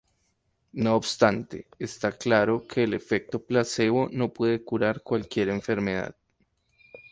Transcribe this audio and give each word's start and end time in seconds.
No 0.71 0.95
obstante, 0.95 1.67
está 1.77 2.11
claro 2.13 2.65
que 2.67 2.85
el 2.85 2.95
efecto 2.95 3.37
placebo 3.45 4.09
no 4.11 4.33
puede 4.33 4.63
curar 4.63 5.03
cualquier 5.03 5.49
enfermedad. 5.49 6.15